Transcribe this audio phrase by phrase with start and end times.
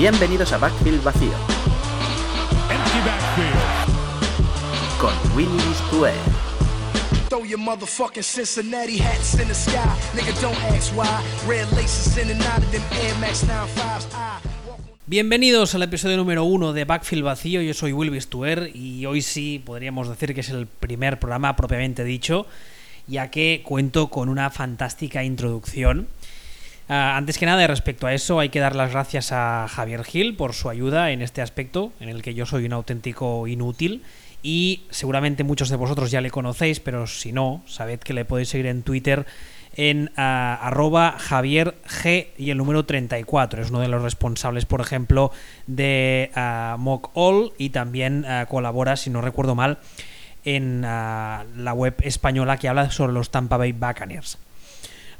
[0.00, 1.28] Bienvenidos a Backfield Vacío.
[2.70, 4.98] Empty backfield.
[4.98, 6.14] Con Willy Stuer.
[7.28, 9.76] Throw your motherfucking Cincinnati hats in the sky.
[10.14, 11.06] Nigga, don't ask why.
[11.46, 14.06] Red laces in and out of them Air Max 95s.
[14.14, 17.60] I walk on- Bienvenidos al episodio número uno de Backfield Vacío.
[17.60, 22.04] Yo soy Will Bistuer y hoy sí podríamos decir que es el primer programa propiamente
[22.04, 22.46] dicho,
[23.06, 26.08] ya que cuento con una fantástica introducción.
[26.92, 30.34] Ah, antes que nada, respecto a eso, hay que dar las gracias a Javier Gil
[30.34, 34.02] por su ayuda en este aspecto, en el que yo soy un auténtico inútil.
[34.42, 38.48] Y seguramente muchos de vosotros ya le conocéis, pero si no, sabed que le podéis
[38.48, 39.24] seguir en Twitter
[39.76, 43.62] en ah, arroba Javier G y el número 34.
[43.62, 45.30] Es uno de los responsables, por ejemplo,
[45.68, 49.78] de ah, Mock All y también colabora, si no recuerdo mal,
[50.44, 54.38] en la web española que habla sobre los Tampa Bay Buccaneers.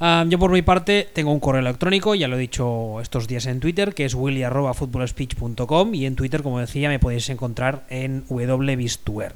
[0.03, 3.45] Ah, yo por mi parte tengo un correo electrónico, ya lo he dicho estos días
[3.45, 9.35] en Twitter, que es willy.footballspeech.com y en Twitter, como decía, me podéis encontrar en wbistuer.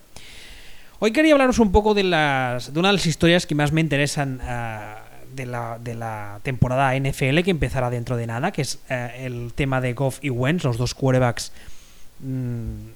[1.00, 3.82] Hoy quería hablaros un poco de, las, de una de las historias que más me
[3.82, 5.02] interesan ah,
[5.36, 9.52] de, la, de la temporada NFL que empezará dentro de nada, que es ah, el
[9.54, 11.52] tema de Goff y Wentz, los dos quarterbacks
[12.20, 12.88] mm,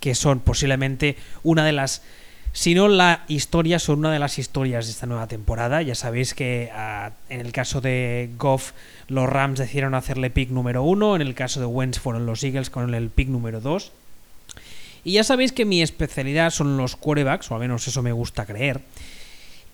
[0.00, 2.02] que son posiblemente una de las
[2.56, 5.82] si no la historia, son una de las historias de esta nueva temporada.
[5.82, 8.72] Ya sabéis que ah, en el caso de Goff,
[9.08, 11.16] los Rams decidieron hacerle pick número uno.
[11.16, 13.92] En el caso de Wentz fueron los Eagles con el pick número 2.
[15.04, 18.46] Y ya sabéis que mi especialidad son los quarterbacks, o al menos eso me gusta
[18.46, 18.80] creer.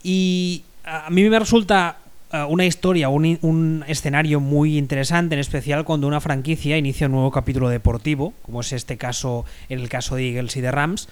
[0.02, 1.98] Y a mí me resulta
[2.32, 7.30] ah, una historia, un escenario muy interesante, en especial cuando una franquicia inicia un nuevo
[7.30, 11.08] capítulo deportivo, como es este caso en el caso de Eagles y de Rams,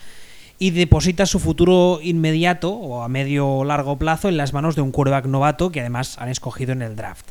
[0.60, 4.82] y deposita su futuro inmediato o a medio o largo plazo en las manos de
[4.82, 7.24] un quarterback novato que además han escogido en el draft.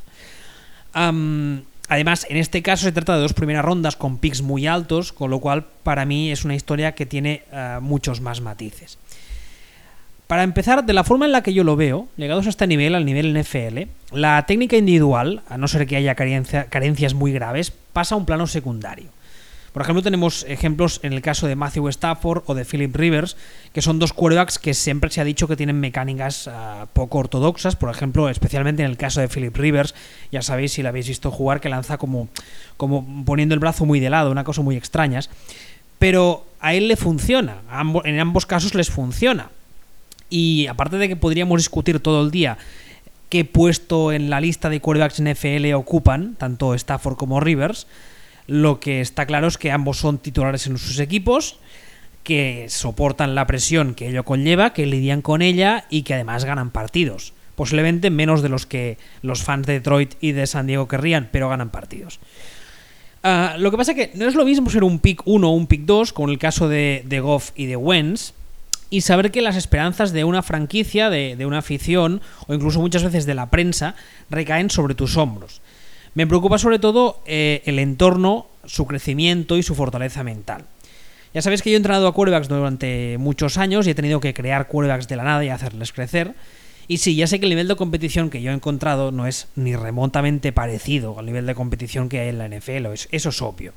[0.94, 5.30] Además, en este caso se trata de dos primeras rondas con picks muy altos, con
[5.30, 8.98] lo cual para mí es una historia que tiene ah, muchos más matices.
[10.26, 12.94] Para empezar, de la forma en la que yo lo veo, llegados a este nivel,
[12.94, 17.72] al nivel NFL, la técnica individual, a no ser que haya carencia- carencias muy graves,
[17.94, 19.10] pasa a un plano secundario.
[19.80, 23.38] Por ejemplo, tenemos ejemplos en el caso de Matthew Stafford o de Philip Rivers,
[23.72, 27.78] que son dos quarterbacks que siempre se ha dicho que tienen mecánicas ah, poco ortodoxas.
[27.78, 29.96] Por ejemplo, especialmente en el caso de Philip Rivers,
[30.34, 32.28] ya sabéis si lo habéis visto jugar, que lanza como,
[32.76, 35.30] como poniendo el brazo muy de lado, una cosa muy extrañas.
[35.98, 37.62] Pero a él le funciona,
[38.04, 39.50] en ambos casos les funciona.
[40.30, 42.58] Y aparte de que podríamos discutir todo el día
[43.30, 47.88] qué puesto en la lista de quarterbacks NFL ocupan, tanto Stafford como Rivers,
[48.50, 51.60] lo que está claro es que ambos son titulares en sus equipos,
[52.24, 56.72] que soportan la presión que ello conlleva, que lidian con ella y que además ganan
[56.72, 57.34] partidos.
[57.56, 61.48] Posiblemente menos de los que los fans de Detroit y de San Diego querrían, pero
[61.48, 62.20] ganan partidos.
[63.22, 65.54] Ah, lo que pasa es que no es lo mismo ser un pick 1 o
[65.54, 68.34] un pick 2, con el caso de, de Goff y de Wentz,
[68.90, 73.04] y saber que las esperanzas de una franquicia, de, de una afición, o incluso muchas
[73.04, 73.94] veces de la prensa,
[74.32, 75.62] recaen sobre tus hombros.
[76.16, 80.66] Me preocupa sobre todo eh, el entorno, su crecimiento y su fortaleza mental.
[81.34, 84.34] Ya sabéis que yo he entrenado a quarterbacks durante muchos años y he tenido que
[84.34, 86.34] crear quarterbacks de la nada y hacerles crecer.
[86.88, 89.48] Y sí, ya sé que el nivel de competición que yo he encontrado no es
[89.56, 93.42] ni remotamente parecido al nivel de competición que hay en la NFL, es- eso es
[93.44, 93.74] obvio.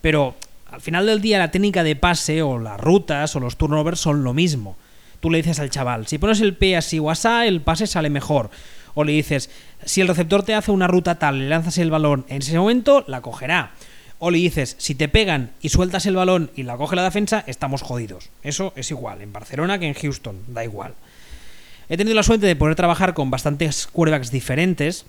[0.00, 0.34] Pero
[0.70, 4.24] al final del día la técnica de pase o las rutas o los turnovers son
[4.24, 4.74] lo mismo.
[5.20, 8.08] Tú le dices al chaval, si pones el pie así o asá, el pase sale
[8.08, 8.48] mejor.
[8.96, 9.50] O le dices,
[9.84, 13.04] si el receptor te hace una ruta tal, le lanzas el balón, en ese momento
[13.06, 13.72] la cogerá.
[14.18, 17.44] O le dices, si te pegan y sueltas el balón y la coge la defensa,
[17.46, 18.30] estamos jodidos.
[18.42, 20.94] Eso es igual, en Barcelona que en Houston, da igual.
[21.90, 25.04] He tenido la suerte de poder trabajar con bastantes quarterbacks diferentes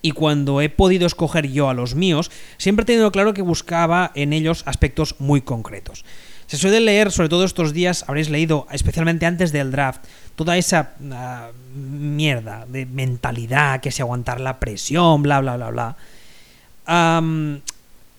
[0.00, 4.12] y cuando he podido escoger yo a los míos, siempre he tenido claro que buscaba
[4.14, 6.04] en ellos aspectos muy concretos.
[6.46, 10.02] Se suele leer, sobre todo estos días, habréis leído, especialmente antes del draft,
[10.38, 17.60] toda esa ah, mierda de mentalidad, que se aguantar la presión, bla, bla, bla, bla.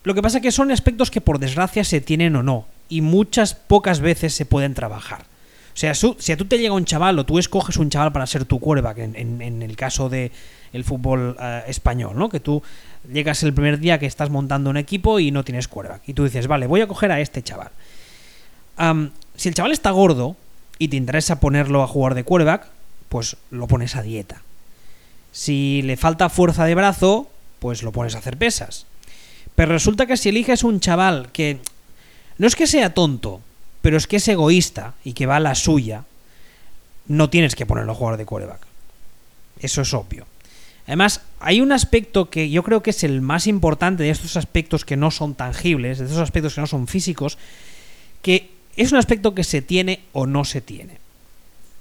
[0.04, 3.00] Lo que pasa es que son aspectos que por desgracia se tienen o no, y
[3.00, 5.22] muchas pocas veces se pueden trabajar.
[5.74, 8.28] O sea, si a tú te llega un chaval o tú escoges un chaval para
[8.28, 10.34] ser tu quarterback, en, el caso de
[10.74, 12.28] el fútbol eh, español, ¿no?
[12.28, 12.62] Que tú
[13.10, 16.02] llegas el primer día que estás montando un equipo y no tienes quarterback.
[16.08, 17.72] Y tú dices, vale, voy a coger a este chaval.
[19.38, 20.36] Si el chaval está gordo
[20.80, 22.68] y te interesa ponerlo a jugar de quarterback,
[23.10, 24.42] pues lo pones a dieta.
[25.32, 27.30] Si le falta fuerza de brazo,
[27.60, 28.86] pues lo pones a hacer pesas.
[29.56, 31.60] Pero resulta que si eliges un chaval que
[32.38, 33.42] no es que sea tonto,
[33.82, 36.06] pero es que es egoísta y que va a la suya,
[37.08, 38.62] no tienes que ponerlo a jugar de quarterback.
[39.60, 40.26] Eso es obvio.
[40.88, 44.86] Además, hay un aspecto que yo creo que es el más importante de estos aspectos
[44.86, 47.38] que no son tangibles, de estos aspectos que no son físicos,
[48.22, 50.98] que es un aspecto que se tiene o no se tiene.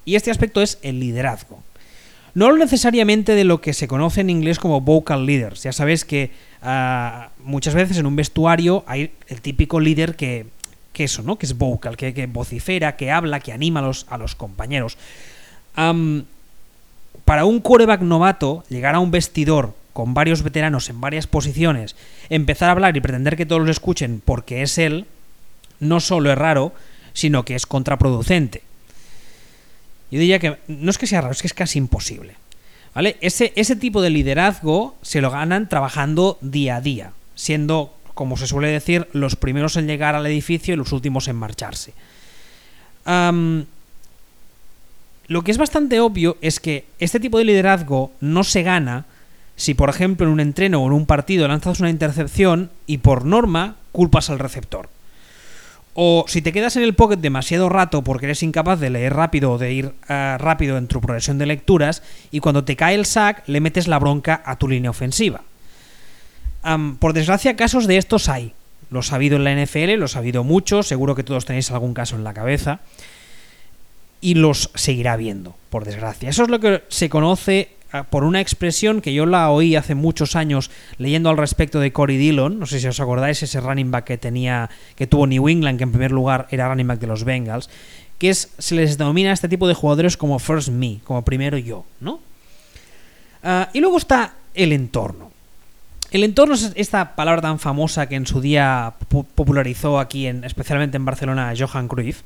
[0.04, 1.62] Y este aspecto es el liderazgo.
[2.34, 5.62] No necesariamente de lo que se conoce en inglés como vocal leaders.
[5.62, 6.30] Ya sabes que
[6.62, 10.46] ah, muchas veces en un vestuario hay el típico líder que,
[10.92, 11.38] que eso, ¿no?
[11.38, 14.98] Que es vocal, que, vocifera, que habla, que anima a los, a los compañeros.
[17.24, 21.96] para un quarterback novato, llegar a un vestidor con varios veteranos en varias posiciones,
[22.30, 25.06] empezar a hablar y pretender que todos lo escuchen porque es él,
[25.80, 26.72] no solo es raro,
[27.12, 28.62] sino que es contraproducente.
[30.10, 32.34] Yo diría que no es que sea raro, es que es casi imposible.
[32.94, 33.16] ¿Vale?
[33.20, 38.46] Ese, ese tipo de liderazgo se lo ganan trabajando día a día, siendo, como se
[38.46, 41.92] suele decir, los primeros en llegar al edificio y los últimos en marcharse.
[45.28, 49.04] lo que es bastante obvio es que este tipo de liderazgo no se gana
[49.56, 53.24] si, por ejemplo, en un entreno o en un partido lanzas una intercepción y por
[53.24, 54.88] norma culpas al receptor.
[56.00, 59.50] O si te quedas en el pocket demasiado rato porque eres incapaz de leer rápido
[59.50, 63.04] o de ir eh, rápido en tu progresión de lecturas y cuando te cae el
[63.04, 65.42] sack le metes la bronca a tu línea ofensiva.
[67.00, 68.52] por desgracia casos de estos hay.
[68.90, 71.94] Los ha habido en la NFL, los ha habido muchos, seguro que todos tenéis algún
[71.94, 72.78] caso en la cabeza.
[74.20, 76.30] Y los seguirá viendo, por desgracia.
[76.30, 77.70] Eso es lo que se conoce
[78.10, 82.16] por una expresión que yo la oí hace muchos años leyendo al respecto de Cory
[82.16, 85.78] Dillon, no sé si os acordáis, ese running back que tenía, que tuvo New England,
[85.78, 87.70] que en primer lugar era running back de los Bengals,
[88.18, 91.56] que es, se les denomina a este tipo de jugadores como first me, como primero
[91.56, 92.20] yo, ¿no?
[93.42, 95.30] Ah, y luego está el entorno.
[96.10, 98.94] El entorno es esta palabra tan famosa que en su día
[99.34, 102.22] popularizó aquí, en, especialmente en Barcelona, Johan Cruyff,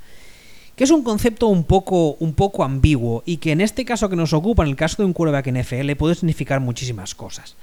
[0.76, 4.16] que es un concepto un poco, un poco ambiguo y que en este caso que
[4.16, 7.56] nos ocupa, en el caso de un quarterback NFL, puede significar muchísimas cosas.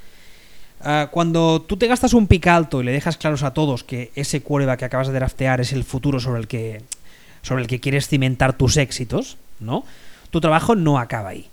[0.81, 4.11] Ah, cuando tú te gastas un pick alto y le dejas claros a todos que
[4.15, 6.81] ese quarterback que acabas de draftear es el futuro sobre el que,
[7.41, 9.83] sobre el que quieres cimentar tus éxitos, ¿no?
[10.29, 11.47] Tu trabajo no acaba ahí.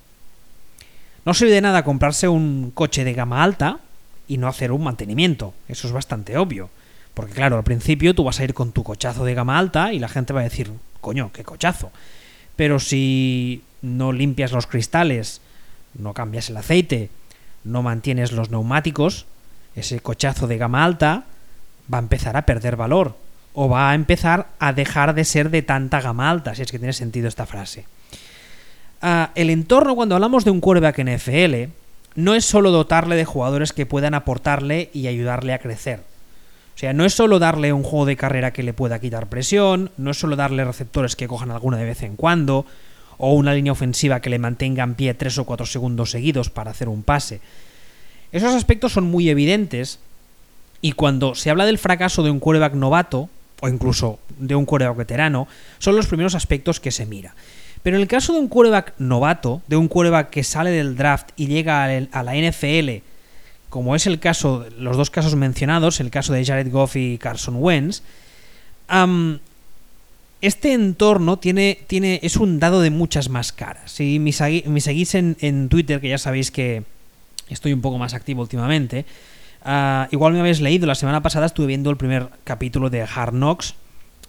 [1.25, 3.81] No sirve de nada comprarse un coche de gama alta
[4.29, 5.55] y no hacer un mantenimiento.
[5.67, 6.71] Eso es bastante obvio.
[7.17, 9.99] Porque claro, al principio tú vas a ir con tu cochazo de gama alta y
[9.99, 10.71] la gente va a decir,
[11.01, 11.91] coño, qué cochazo.
[12.57, 15.41] Pero si no limpias los cristales,
[15.95, 17.09] no cambias el aceite,
[17.65, 19.25] no mantienes los neumáticos,
[19.75, 21.25] ese cochazo de gama alta
[21.91, 23.17] va a empezar a perder valor
[23.55, 26.79] o va a empezar a dejar de ser de tanta gama alta, si es que
[26.79, 27.87] tiene sentido esta frase.
[29.01, 31.71] Ah, el entorno cuando hablamos de un quarterback en FL
[32.15, 36.03] no es solo dotarle de jugadores que puedan aportarle y ayudarle a crecer
[36.77, 39.91] o sea, no es solo darle un juego de carrera que le pueda quitar presión,
[39.97, 42.67] no es solo darle receptores que cojan alguna de vez en cuando,
[43.17, 46.73] o una línea ofensiva que le mantenga en pie 3 o 4 segundos seguidos para
[46.73, 47.41] hacer un pase.
[48.31, 50.01] Esos aspectos son muy evidentes
[50.83, 53.31] y cuando se habla del fracaso de un quarterback novato,
[53.63, 57.35] o incluso de un quarterback veterano, son los primeros aspectos que se mira.
[57.83, 61.31] Pero en el caso de un quarterback novato, de un quarterback que sale del draft
[61.37, 63.01] y llega a la NFL
[63.69, 67.57] como es el caso, los dos casos mencionados, el caso de Jared Goff y Carson
[67.59, 68.03] Wentz,
[70.41, 73.91] este entorno tiene, tiene, es un dado de muchas más caras.
[73.91, 76.85] Si me, seguís en, Twitter, que ya sabéis que
[77.49, 79.05] estoy un poco más activo últimamente,
[79.65, 83.33] ah, igual me habéis leído, la semana pasada estuve viendo el primer capítulo de Hard
[83.33, 83.75] Knocks,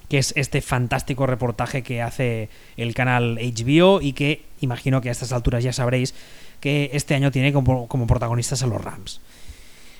[0.10, 5.12] que es este fantástico reportaje que hace el canal HBO y que imagino que a
[5.12, 6.14] estas alturas ya sabréis
[6.60, 9.22] que este año tiene como, como protagonistas a los Rams.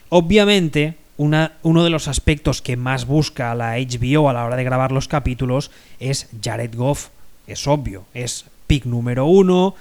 [0.10, 4.92] Obviamente, uno de los aspectos que más busca la HBO a la hora de grabar
[4.92, 7.10] los capítulos es Jared Goff.
[7.48, 9.76] Es obvio, es pick número uno.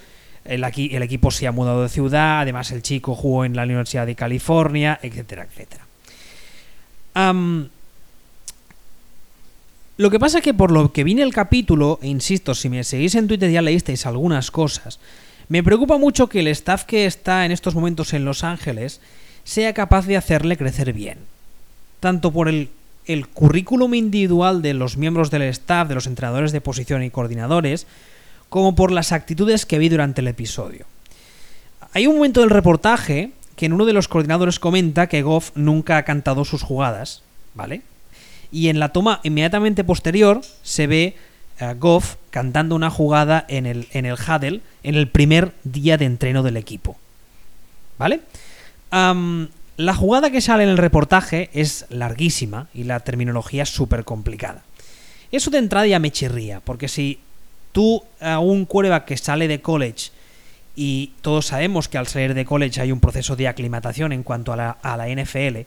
[0.45, 4.05] El, el equipo se ha mudado de ciudad, además el chico jugó en la Universidad
[4.05, 5.85] de California, etcétera, etcétera.
[9.97, 13.15] lo que pasa es que por lo que viene el capítulo, insisto, si me seguís
[13.15, 14.99] en Twitter ya leísteis algunas cosas,
[15.49, 18.99] me preocupa mucho que el staff que está en estos momentos en Los Ángeles
[19.43, 21.19] sea capaz de hacerle crecer bien.
[22.01, 22.69] Tanto por el,
[23.33, 27.87] currículum individual de los miembros del staff, de los entrenadores de posición y coordinadores,
[28.49, 30.85] como por las actitudes que vi durante el episodio.
[31.93, 35.97] Hay un momento del reportaje que en uno de los coordinadores comenta que Goff nunca
[35.97, 37.23] ha cantado sus jugadas,
[37.55, 37.81] ¿vale?
[38.51, 41.15] Y en la toma inmediatamente posterior se ve
[41.77, 46.43] Goff cantando una jugada en el, en el huddle en el primer día de entreno
[46.43, 46.97] del equipo.
[47.97, 48.21] ¿Vale?
[48.89, 54.63] la jugada que sale en el reportaje es larguísima y la terminología es súper complicada.
[55.31, 57.19] Eso de entrada ya me chirría, porque si
[57.73, 60.11] tú a un quarterback que sale de college
[60.75, 64.53] y todos sabemos que al salir de college hay un proceso de aclimatación en cuanto
[64.53, 65.57] a la, a la NFL,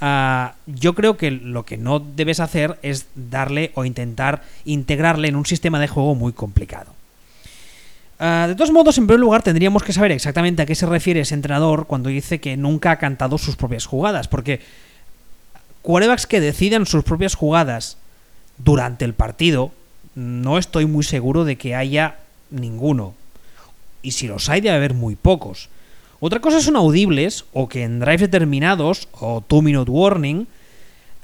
[0.00, 5.36] ah, yo creo que lo que no debes hacer es darle o intentar integrarle en
[5.36, 6.92] un sistema de juego muy complicado.
[8.18, 11.20] Ah, de todos modos, en primer lugar, tendríamos que saber exactamente a qué se refiere
[11.20, 14.60] ese entrenador cuando dice que nunca ha cantado sus propias jugadas, porque
[15.82, 17.98] quarterbacks que decidan sus propias jugadas
[18.58, 19.72] durante el partido,
[20.14, 22.18] no estoy muy seguro de que haya
[22.50, 23.14] ninguno.
[24.02, 25.68] Y si los hay, debe haber muy pocos.
[26.26, 30.48] Otra cosa son audibles, o que en drives determinados, o two minute warning,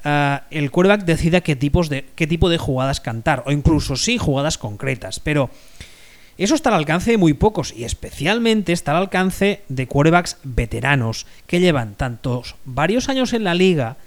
[0.03, 4.19] ah, el quarterback decida qué, tipos de, qué tipo de jugadas cantar, o incluso sí
[4.19, 5.49] jugadas concretas, pero
[6.37, 11.25] eso está al alcance de muy pocos y especialmente está al alcance de quarterbacks veteranos
[11.47, 13.97] que llevan tantos varios años en la liga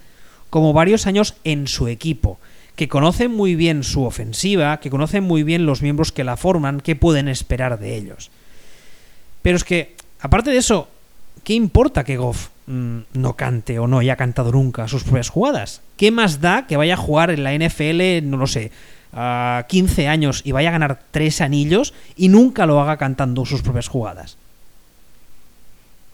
[0.48, 2.38] como varios años en su equipo,
[2.76, 6.80] que conocen muy bien su ofensiva, que conocen muy bien los miembros que la forman,
[6.80, 8.30] qué pueden esperar de ellos.
[9.42, 9.93] Pero es que,
[10.24, 10.88] aparte de eso,
[11.44, 15.82] ¿qué importa que Goff mm, no cante o no haya cantado nunca sus propias jugadas?
[15.96, 18.72] ¿Qué más da que vaya a jugar en la NFL, no lo sé,
[19.14, 23.62] a 15 años y vaya a ganar tres anillos y nunca lo haga cantando sus
[23.62, 24.36] propias jugadas.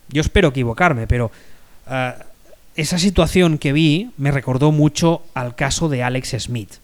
[0.08, 1.30] Yo espero equivocarme, pero
[1.86, 2.16] ah,
[2.74, 6.74] esa situación que vi me recordó mucho al caso de Alex Smith.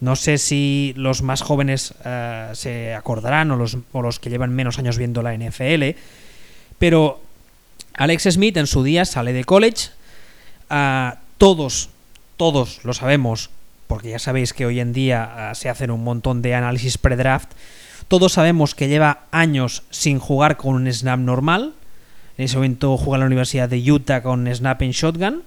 [0.00, 4.54] No sé si los más jóvenes ah, se acordarán o los, o los que llevan
[4.54, 5.96] menos años viendo la NFL,
[6.78, 7.20] pero
[7.94, 9.90] Alex Smith en su día sale de college,
[10.70, 11.90] ah, todos,
[12.36, 13.50] todos lo sabemos,
[13.86, 17.50] porque ya sabéis que hoy en día ah, se hacen un montón de análisis pre-draft,
[18.08, 21.72] todos sabemos que lleva años sin jugar con un snap normal.
[22.36, 25.42] En ese momento juega en la Universidad de Utah con snap en shotgun.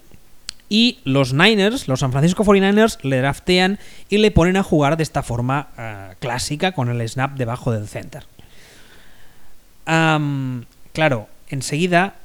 [0.69, 3.79] Y los Niners, los San Francisco 49ers, le draftean
[4.09, 7.87] y le ponen a jugar de esta forma ah, clásica con el snap debajo del
[7.87, 8.25] center.
[10.97, 12.15] Claro, enseguida,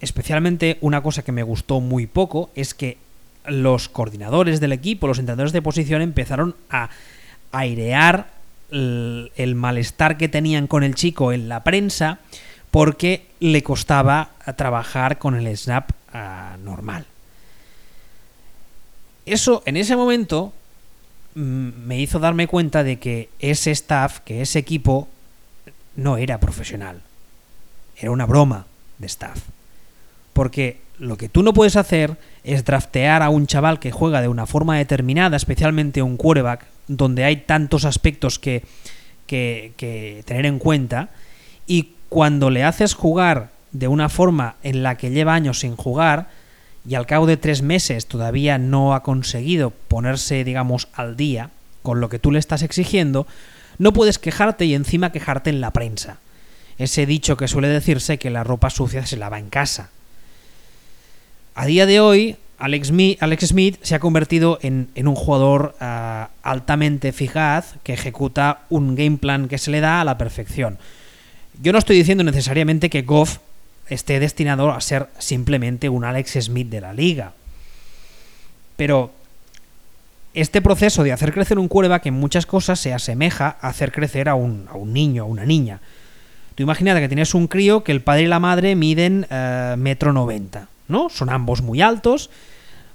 [0.00, 2.96] especialmente una cosa que me gustó muy poco es que
[3.44, 6.88] los coordinadores del equipo, los entrenadores de posición empezaron a
[7.50, 8.30] airear
[8.70, 12.20] el, malestar que tenían con el chico en la prensa
[12.70, 15.90] porque le costaba trabajar con el snap
[16.64, 17.04] normal.
[19.26, 20.54] Eso en ese momento
[21.34, 25.10] mm, me hizo darme cuenta de que ese staff, que ese equipo,
[25.94, 27.02] no era profesional.
[27.96, 28.66] Era una broma
[28.98, 29.38] de staff.
[30.32, 34.28] Porque lo que tú no puedes hacer es draftear a un chaval que juega de
[34.28, 38.62] una forma determinada, especialmente un quarterback, donde hay tantos aspectos que,
[39.26, 41.08] que, tener en cuenta,
[41.66, 46.28] y cuando le haces jugar de una forma en la que lleva años sin jugar,
[46.86, 51.50] y al cabo de tres meses todavía no ha conseguido ponerse, digamos, al día
[51.82, 53.26] con lo que tú le estás exigiendo,
[53.78, 56.18] no puedes quejarte y encima quejarte en la prensa.
[56.78, 59.90] Ese dicho que suele decirse que la ropa sucia se lava en casa.
[61.54, 62.88] A día de hoy, Alex,
[63.48, 69.48] Smith se ha convertido en, un jugador ah, altamente eficaz que ejecuta un game plan
[69.48, 70.78] que se le da a la perfección.
[71.60, 73.38] Yo no estoy diciendo necesariamente que Goff
[73.88, 77.32] esté destinado a ser simplemente un Alex Smith de la liga.
[78.76, 79.12] Pero
[80.34, 84.28] este proceso de hacer crecer un quarterback en muchas cosas se asemeja a hacer crecer
[84.28, 85.80] a un, a un niño, a una niña.
[86.54, 90.12] Tú imagínate que tienes un crío que el padre y la madre miden uh, metro
[90.12, 90.68] noventa.
[90.88, 91.08] ¿no?
[91.08, 92.30] Son ambos muy altos,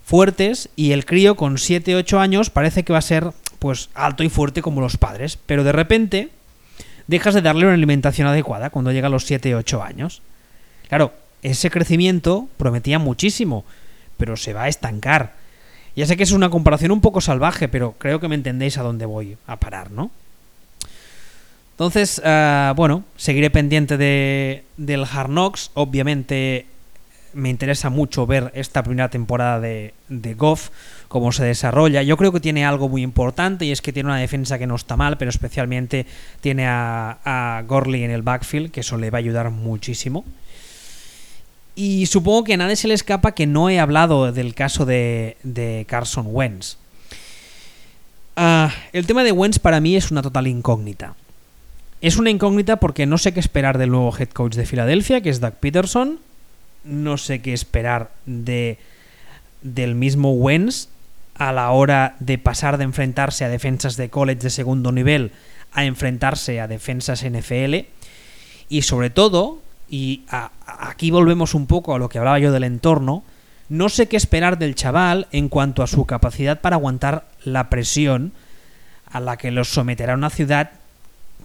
[0.05, 4.29] fuertes, y el crío con 7-8 años parece que va a ser pues alto y
[4.29, 6.29] fuerte como los padres, pero de repente
[7.07, 10.21] dejas de darle una alimentación adecuada cuando llega a los 7-8 años.
[10.87, 13.65] Claro, ese crecimiento prometía muchísimo,
[14.17, 15.33] pero se va a estancar.
[15.95, 18.83] Ya sé que es una comparación un poco salvaje, pero creo que me entendéis a
[18.83, 20.11] dónde voy a parar, ¿no?
[21.77, 25.69] Entonces, ah, bueno, seguiré pendiente de, del Hard Knocks.
[25.75, 26.65] Obviamente,
[27.33, 30.71] me interesa mucho ver esta primera temporada de, de Goff,
[31.07, 32.01] cómo se desarrolla.
[32.01, 34.75] Yo creo que tiene algo muy importante y es que tiene una defensa que no
[34.75, 36.07] está mal, pero especialmente
[36.41, 40.25] tiene a, a Gorley en el backfield, que eso le va a ayudar muchísimo.
[41.75, 45.37] Y supongo que a nadie se le escapa que no he hablado del caso de,
[45.43, 46.77] de Carson Wentz.
[48.35, 51.13] Ah, el tema de Wentz para mí es una total incógnita.
[51.99, 55.29] Es una incógnita porque no sé qué esperar del nuevo head coach de Filadelfia, que
[55.29, 56.19] es Doug Peterson.
[56.83, 58.77] No sé qué esperar de
[59.63, 60.89] del mismo Wens
[61.35, 65.31] a la hora de pasar de enfrentarse a defensas de college de segundo nivel
[65.71, 67.75] a enfrentarse a defensas NFL
[68.69, 70.23] y sobre todo y
[70.65, 73.23] aquí volvemos un poco a lo que hablaba yo del entorno
[73.69, 78.31] no sé qué esperar del chaval en cuanto a su capacidad para aguantar la presión
[79.11, 80.71] a la que los someterá una ciudad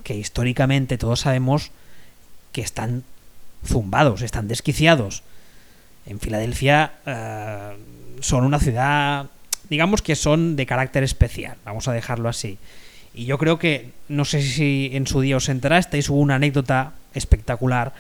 [0.02, 1.70] que históricamente todos sabemos
[2.52, 3.04] que están
[3.66, 5.22] zumbados, están desquiciados.
[6.06, 7.76] En Filadelfia eh,
[8.20, 9.26] son una ciudad,
[9.68, 12.58] digamos que son de carácter especial, vamos a dejarlo así.
[13.14, 16.92] Y yo creo que, no sé si en su día os enterasteis, hubo una anécdota
[17.14, 17.92] espectacular.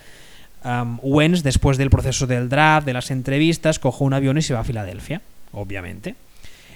[0.64, 0.98] Um,
[1.42, 4.64] después del proceso del draft, de las entrevistas, coge un avión y se va a
[4.64, 5.20] Filadelfia,
[5.52, 6.14] obviamente.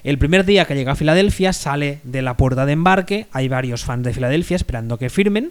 [0.07, 3.83] El primer día que llega a Filadelfia, sale de la puerta de embarque, hay varios
[3.83, 5.51] fans de Filadelfia esperando que firmen,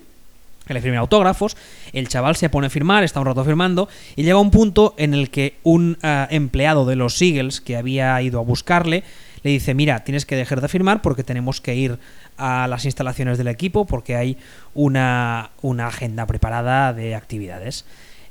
[0.66, 1.58] que le firmen autógrafos,
[1.92, 5.14] el chaval se pone a firmar, está un rato firmando, y llega un punto en
[5.14, 9.04] el que un uh, empleado de los Eagles que había ido a buscarle
[9.44, 12.00] le dice, mira, tienes que dejar de firmar porque tenemos que ir
[12.38, 14.38] a las instalaciones del equipo porque hay
[14.74, 17.84] una agenda preparada de actividades.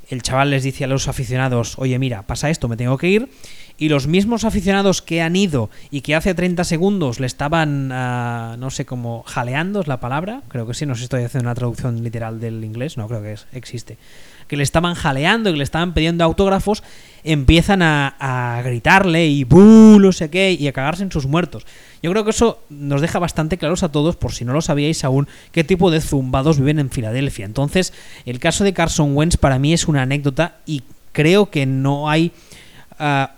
[0.08, 3.28] El chaval les dice a los aficionados, oye, mira, pasa esto, me tengo que ir.
[3.76, 8.56] Y los mismos aficionados que han ido y que hace 30 segundos le estaban, uh,
[8.56, 11.48] no sé cómo, jaleando es la palabra, creo que sí, no sé si estoy haciendo
[11.48, 13.98] una traducción literal del inglés, no creo que existe
[14.46, 16.82] que le estaban jaleando y le estaban pidiendo autógrafos,
[17.22, 19.98] empiezan a, a gritarle y ¡buh!
[19.98, 21.64] no sé qué, y a cagarse en sus muertos.
[22.02, 25.04] Yo creo que eso nos deja bastante claros a todos, por si no lo sabíais
[25.04, 27.46] aún, qué tipo de zumbados viven en Filadelfia.
[27.46, 27.92] Entonces,
[28.26, 32.32] el caso de Carson Wentz para mí es una anécdota y creo que no hay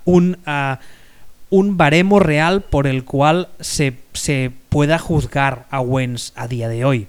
[0.05, 0.39] un,
[1.51, 6.85] un baremo real por el cual se, se pueda juzgar a Wentz a día de
[6.85, 7.09] hoy.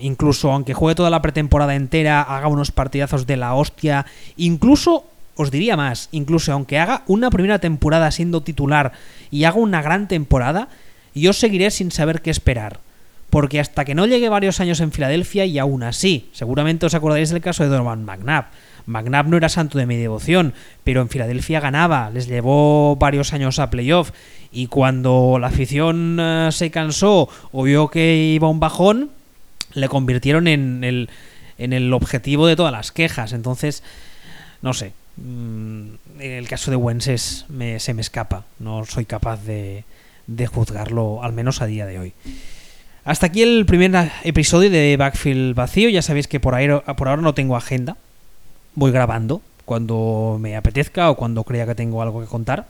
[0.00, 5.04] Incluso aunque juegue toda la pretemporada entera, haga unos partidazos de la hostia, incluso,
[5.36, 8.92] os diría más, incluso aunque haga una primera temporada siendo titular
[9.30, 10.68] y haga una gran temporada,
[11.14, 12.80] yo seguiré sin saber qué esperar.
[13.30, 17.30] Porque hasta que no llegue varios años en Filadelfia y aún así, seguramente os acordaréis
[17.30, 18.46] del caso de Donovan McNabb.
[18.86, 23.58] McNabb no era santo de mi devoción, pero en Filadelfia ganaba, les llevó varios años
[23.58, 24.10] a playoff
[24.52, 29.10] y cuando la afición uh, se cansó o vio que iba un bajón,
[29.74, 31.08] le convirtieron en el,
[31.58, 33.32] en el objetivo de todas las quejas.
[33.32, 33.82] Entonces,
[34.60, 34.92] no sé.
[35.16, 38.44] En el caso de Wentz me, se me escapa.
[38.58, 39.84] No soy capaz de,
[40.26, 42.12] de juzgarlo, al menos a día de hoy.
[43.04, 45.88] Hasta aquí el primer episodio de Backfield Vacío.
[45.88, 47.96] Ya sabéis que por, ahí, por ahora no tengo agenda.
[48.74, 52.66] Voy grabando cuando me apetezca o cuando crea que tengo algo que contar.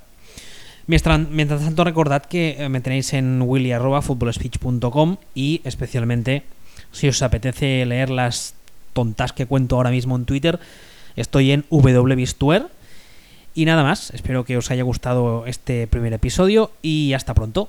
[0.87, 6.43] Mientras, tanto, recordad que me tenéis en willy.footballspeech.com y especialmente
[6.91, 8.55] si os apetece leer las
[8.93, 10.59] tontas que cuento ahora mismo en Twitter,
[11.17, 12.67] estoy en wbistuer.
[13.55, 17.69] Y nada más, espero que os haya gustado este primer episodio y hasta pronto.